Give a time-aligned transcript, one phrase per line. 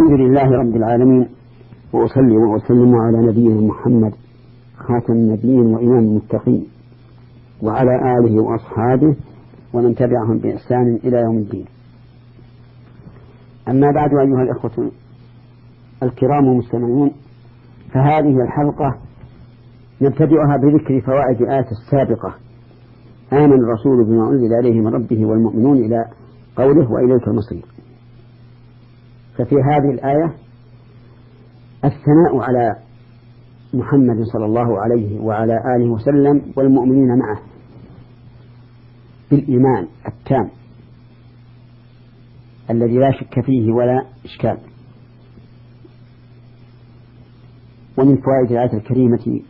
[0.00, 1.28] الحمد لله رب العالمين
[1.92, 4.12] وأصلي وأسلم على نبينا محمد
[4.78, 6.66] خاتم النبيين وإمام المتقين
[7.62, 9.16] وعلى آله وأصحابه
[9.72, 11.64] ومن تبعهم بإحسان إلى يوم الدين.
[13.68, 14.90] أما بعد أيها الإخوة
[16.02, 17.10] الكرام المستمعون
[17.92, 18.98] فهذه الحلقة
[20.02, 22.34] نبتدئها بذكر فوائد الآية السابقة.
[23.32, 26.04] آمن الرسول بما أنزل إليه من ربه والمؤمنون إلى
[26.56, 27.64] قوله وإليك المصير.
[29.40, 30.34] ففي هذه الآية
[31.84, 32.76] الثناء على
[33.74, 37.40] محمد صلى الله عليه وعلى آله وسلم والمؤمنين معه
[39.30, 40.50] بالإيمان التام
[42.70, 44.58] الذي لا شك فيه ولا إشكال.
[47.98, 49.40] ومن فوائد الآية الكريمة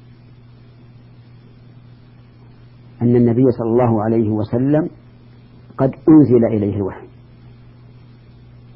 [3.02, 4.88] أن النبي صلى الله عليه وسلم
[5.78, 7.09] قد أنزل إليه الوحي.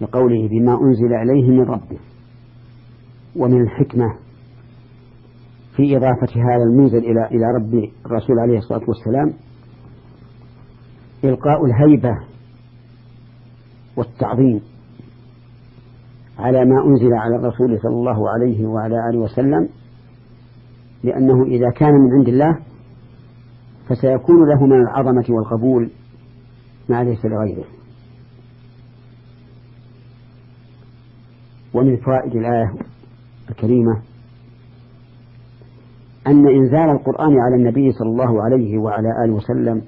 [0.05, 1.99] لقوله بما أنزل إليه من ربه
[3.37, 4.15] ومن الحكمة
[5.77, 9.33] في إضافة هذا المنزل إلى إلى رب الرسول عليه الصلاة والسلام
[11.25, 12.19] إلقاء الهيبة
[13.97, 14.61] والتعظيم
[16.39, 19.69] على ما أنزل على الرسول صلى الله عليه وعلى آله وسلم
[21.05, 22.59] لأنه إذا كان من عند الله
[23.89, 25.91] فسيكون له من العظمة والقبول
[26.89, 27.65] ما ليس لغيره.
[31.75, 32.75] ومن فوائد الآية
[33.51, 34.03] الكريمة
[36.27, 39.83] أن إنزال القرآن على النبي صلى الله عليه وعلى آله وسلم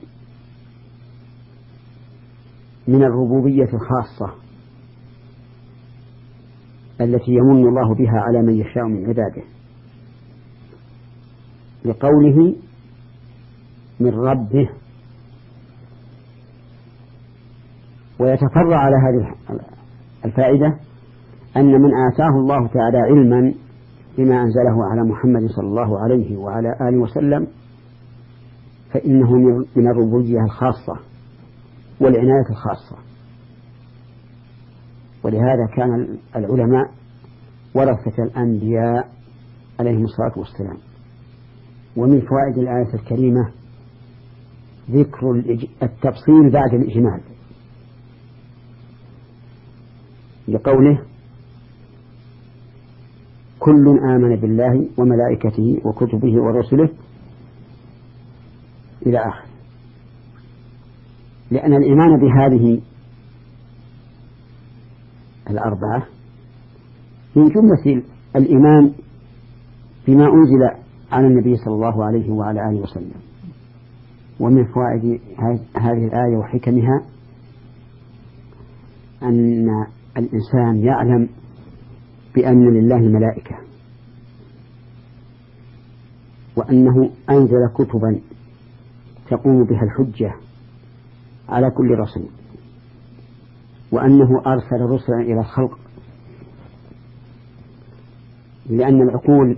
[2.88, 4.34] من الربوبية الخاصة
[7.00, 9.42] التي يمن الله بها على من يشاء من عباده
[11.84, 12.54] لقوله
[14.00, 14.68] من ربه
[18.18, 19.34] ويتفرع على هذه
[20.24, 20.78] الفائدة
[21.56, 23.54] أن من آتاه الله تعالى علما
[24.18, 27.46] بما أنزله على محمد صلى الله عليه وعلى آله وسلم
[28.92, 29.32] فإنه
[29.76, 30.96] من الربوبية الخاصة
[32.00, 32.96] والعناية الخاصة.
[35.24, 36.90] ولهذا كان العلماء
[37.74, 39.08] ورثة الأنبياء
[39.80, 40.76] عليهم الصلاة والسلام.
[41.96, 43.50] ومن فوائد الآية الكريمة
[44.90, 45.30] ذكر
[45.82, 47.20] التفصيل بعد الإجمال.
[50.48, 51.02] لقوله
[53.66, 56.88] كل آمن بالله وملائكته وكتبه ورسله
[59.06, 59.46] إلى آخر.
[61.50, 62.80] لأن الإيمان بهذه
[65.50, 66.06] الأربعة
[67.36, 68.02] من جملة
[68.36, 68.92] الإيمان
[70.08, 70.70] بما أنزل
[71.12, 73.20] على النبي صلى الله عليه وعلى آله وسلم
[74.40, 75.20] ومن فوائد
[75.76, 77.02] هذه الآية وحكمها
[79.22, 79.66] أن
[80.16, 81.28] الإنسان يعلم
[82.36, 83.56] بأن لله ملائكة
[86.56, 88.20] وأنه أنزل كتبا
[89.30, 90.34] تقوم بها الحجة
[91.48, 92.28] على كل رسول.
[93.92, 95.78] وأنه أرسل رسلا إلى الخلق.
[98.70, 99.56] لأن العقول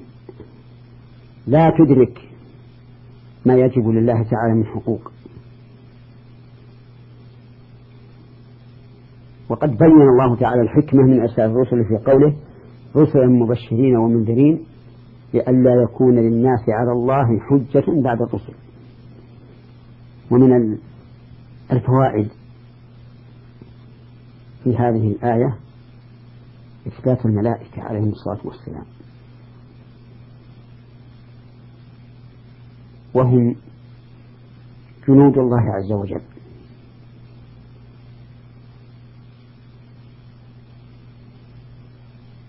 [1.47, 2.28] لا تدرك
[3.47, 5.12] ما يجب لله تعالى من حقوق.
[9.49, 12.37] وقد بين الله تعالى الحكمة من أسباب الرسل في قوله
[12.97, 14.65] رسلا مبشرين ومنذرين
[15.34, 18.54] لئلا يكون للناس على الله حجة بعد الرسل.
[20.31, 20.78] ومن
[21.72, 22.28] الفوائد
[24.65, 25.59] في هذه الآية
[26.87, 28.84] إثبات الملائكة عليهم الصلاة والسلام.
[33.15, 33.56] وهم
[35.09, 36.38] جنود الله عز وجل.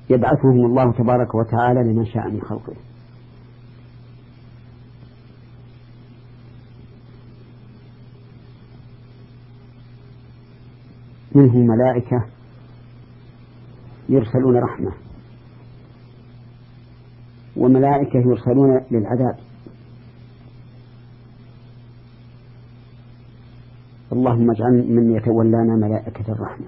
[0.10, 2.74] يبعثهم الله تبارك وتعالى لمن شاء من خلقه.
[11.36, 12.26] منهم ملائكة
[14.10, 14.92] يرسلون رحمة
[17.58, 19.40] وملائكة يرسلون للعذاب.
[24.12, 26.66] اللهم اجعل من يتولانا ملائكة الرحمة.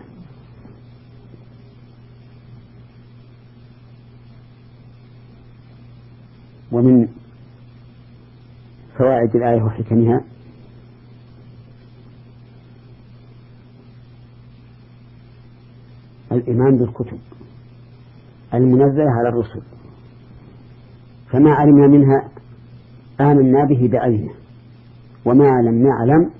[6.81, 7.07] ومن
[8.97, 10.21] فوائد الآية وحكمها
[16.31, 17.17] الإيمان بالكتب
[18.53, 19.61] المنزلة على الرسل.
[21.31, 22.29] فما علمنا منها
[23.21, 24.33] آمنا به بعينه
[25.25, 26.31] وما لم نعلم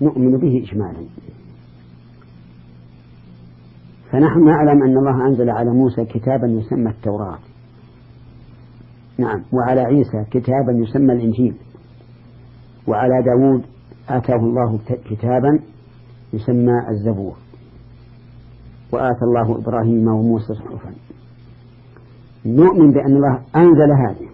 [0.00, 1.06] نؤمن به إجمالا.
[4.10, 7.38] فنحن نعلم أن الله أنزل على موسى كتابا يسمى التوراة.
[9.18, 9.42] نعم.
[9.52, 11.54] وعلى عيسى كتابا يسمى الإنجيل.
[12.86, 13.62] وعلى داود
[14.08, 14.78] آتاه الله
[15.10, 15.60] كتابا
[16.32, 17.36] يسمى الزبور.
[18.92, 20.94] وآتى الله إبراهيم وموسى صحفا
[22.46, 24.28] نؤمن بأن الله أنزل هذه.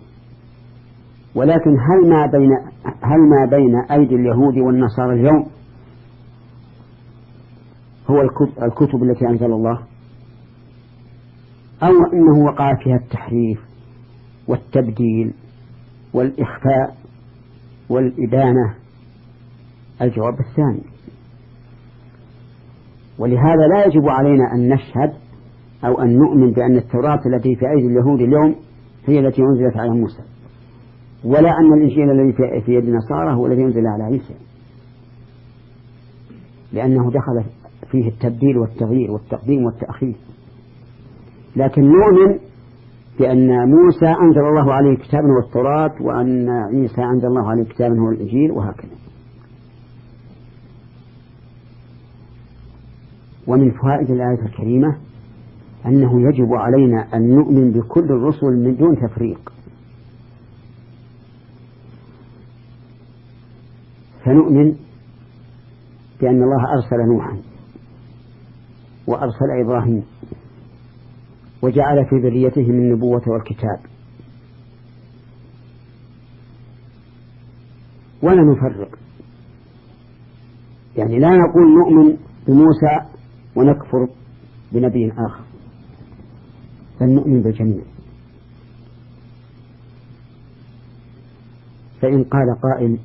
[1.34, 2.50] ولكن هل ما بين
[3.02, 5.46] هل ما بين أيدي اليهود والنصارى اليوم
[8.10, 8.20] هو
[8.62, 9.78] الكتب التي أنزل الله؟
[11.82, 13.71] أو أنه وقع فيها التحريف؟
[14.48, 15.32] والتبديل
[16.14, 16.96] والإخفاء
[17.88, 18.74] والإبانة
[20.02, 20.82] الجواب الثاني.
[23.18, 25.12] ولهذا لا يجب علينا أن نشهد
[25.84, 28.54] أو أن نؤمن بأن التوراة التي في أيدي اليهود اليوم
[29.06, 30.22] هي التي أنزلت على موسى
[31.24, 34.34] ولا أن الإنجيل الذي في يد النصارى هو الذي أنزل على عيسى.
[36.72, 37.44] لأنه دخل
[37.90, 40.14] فيه التبديل والتغيير والتقديم والتأخير.
[41.56, 42.38] لكن نؤمن
[43.22, 48.10] بأن موسى أنزل الله عليه كتابا هو التوراة وأن عيسى أنزل الله عليه كتابا هو
[48.10, 48.90] الإنجيل وهكذا.
[53.46, 54.96] ومن فوائد الآية الكريمة
[55.86, 59.52] أنه يجب علينا أن نؤمن بكل الرسل من دون تفريق.
[64.24, 64.74] فنؤمن
[66.20, 67.36] بأن الله أرسل نوحا
[69.06, 70.02] وأرسل إبراهيم.
[71.62, 73.80] وجعل في ذريتهم النبوة والكتاب.
[78.22, 78.98] ولا نفرق.
[80.96, 82.16] يعني لا نقول نؤمن
[82.48, 83.00] بموسى
[83.56, 84.08] ونكفر
[84.72, 85.44] بنبي آخر
[87.00, 87.82] بل نؤمن بالجميع
[92.00, 92.98] فإن قال قائل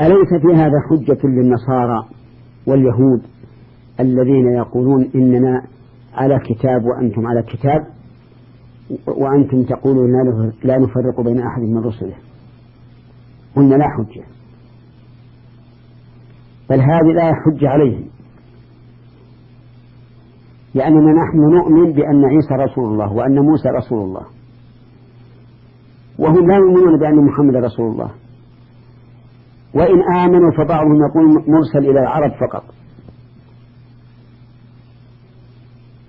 [0.00, 2.08] أليس في هذا حجة للنصارى
[2.66, 3.22] واليهود
[4.00, 5.62] الذين يقولون إننا
[6.18, 7.80] على كتاب وأنتم على كتاب
[9.06, 10.10] وأنتم تقولون
[10.64, 12.14] لا نفرق بين أحد من رسله.
[13.56, 14.24] قلنا لا حجة.
[16.70, 18.04] بل هذه لا حجة عليهم.
[20.74, 24.26] لأننا نحن نؤمن بأن عيسى رسول الله وأن موسى رسول الله.
[26.18, 28.10] وهم لا يؤمنون بأن محمد رسول الله.
[29.74, 32.64] وإن آمنوا فبعضهم يقول مرسل إلى العرب فقط.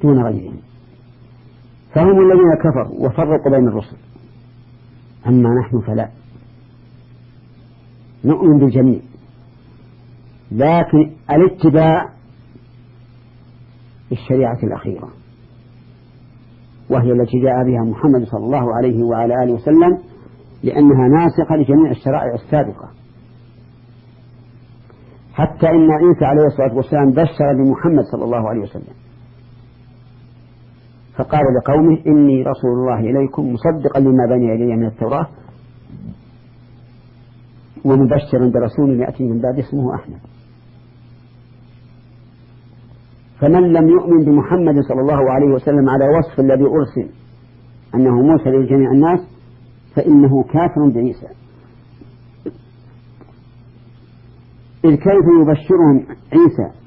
[0.02, 0.58] دون غيرهم.
[1.94, 3.98] فهم الذين كفروا وفرقوا بين الرسل.
[5.28, 6.10] أما نحن فلا.
[8.26, 9.00] نؤمن بالجميع.
[10.52, 12.10] لكن الاتباع
[14.10, 15.10] بالشريعة الأخيرة.
[16.90, 19.98] وهي التي جاء بها محمد صلى الله عليه وعلى آله وسلم
[20.64, 22.90] لأنها ناسخة لجميع الشرائع السابقة.
[25.34, 28.99] حتى إن عيسى عليه الصلاة والسلام بشر بمحمد صلى الله عليه وسلم.
[31.20, 35.28] فقال لقومه إني رسول الله إليكم مصدقا لما بني يدي من التوراة
[37.86, 40.20] ومبشرا برسول يأتي من بعد اسمه أحمد.
[43.40, 47.10] فمن لم يؤمن بمحمد صلى الله عليه وسلم على وصف الذي أرسل
[47.96, 49.20] أنه مرسل لجميع الناس
[49.96, 51.28] فإنه كافر بعيسى.
[54.86, 56.80] إذ كيف يبشرهم عيسى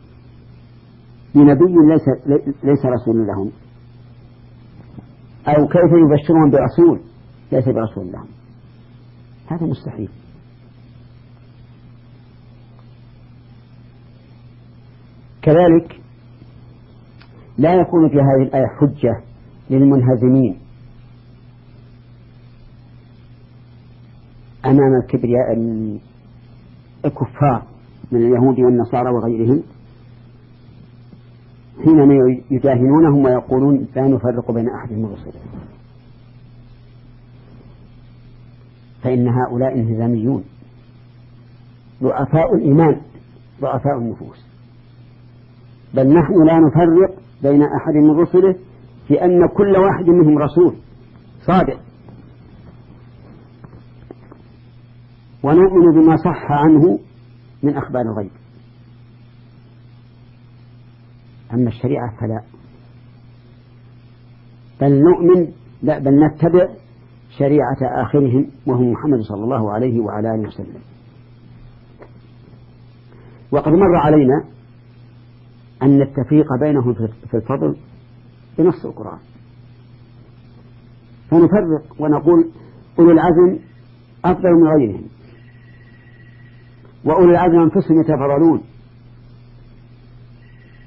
[1.34, 2.34] بنبي ليس
[2.64, 3.50] ليس رسول لهم؟
[5.48, 7.00] أو كيف يبشرهم برسول؟
[7.52, 8.26] ليس برسول لهم
[9.46, 10.08] هذا مستحيل.
[15.42, 16.00] كذلك
[17.58, 19.22] لا يكون في هذه الآية حجة
[19.70, 20.58] للمنهزمين.
[24.64, 25.52] أمام الكبرياء
[27.04, 27.62] الكفار
[28.12, 29.62] من اليهود والنصارى وغيرهم
[31.84, 32.14] حينما
[32.50, 35.40] يداهنونهم ويقولون لا نفرق بين أحد من رسله.
[39.02, 40.44] فإن هؤلاء انهزاميون.
[42.02, 43.00] ضعفاء الإيمان
[43.60, 44.46] ضعفاء النفوس.
[45.94, 48.54] بل نحن لا نفرق بين أحد من رسله
[49.08, 50.74] في أن كل واحد منهم رسول
[51.40, 51.80] صادق.
[55.42, 56.98] ونؤمن بما صح عنه
[57.62, 58.41] من أخبار الغيب.
[61.54, 62.42] أما الشريعة فلا.
[64.80, 66.68] بل نؤمن لا بل نتبع
[67.38, 70.80] شريعة آخرهم وهو محمد صلى الله عليه وعلى آله وسلم.
[73.50, 74.44] وقد مر علينا
[75.82, 76.94] أن التفريق بينهم
[77.30, 77.76] في الفضل
[78.58, 79.18] بنص القرآن.
[81.30, 82.50] فنفرق ونقول
[82.98, 83.58] أولو العزم
[84.24, 85.04] أفضل من غيرهم
[87.04, 88.62] وأولو العزم أنفسهم يتفضلون.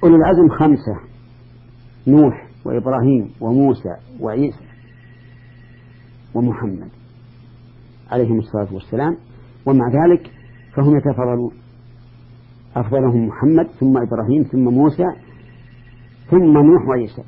[0.05, 0.99] أولو العزم خمسة.
[2.07, 4.65] نوح وإبراهيم وموسى وعيسى
[6.33, 6.89] ومحمد
[8.11, 9.17] عليهم الصلاة والسلام.
[9.65, 10.31] ومع ذلك
[10.75, 11.51] فهم يتفضلون
[12.75, 15.05] أفضلهم محمد ثم إبراهيم ثم موسى
[16.29, 17.23] ثم نوح وعيسى.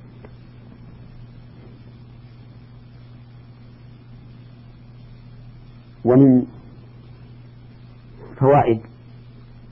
[6.06, 6.46] ومن
[8.40, 8.82] فوائد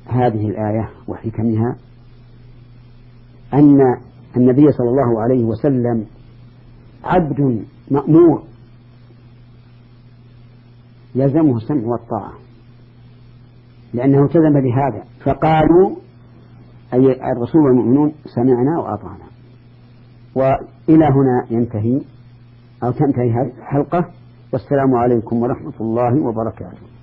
[0.07, 1.75] هذه الآية وحكمها
[3.55, 3.97] أن
[4.37, 6.05] النبي صلى الله عليه وسلم
[7.03, 8.43] عبد مأمور.
[11.15, 12.33] يلزمه السمع والطاعة
[13.93, 15.03] لأنه التزم بهذا.
[15.23, 15.95] فقالوا
[16.93, 19.25] أي الرسول والمؤمنون سمعنا وأطعنا.
[20.35, 22.01] وإلى هنا ينتهي
[22.83, 24.05] أو تنتهي هذه الحلقة.
[24.53, 26.94] والسلام عليكم ورحمة الله وبركاته.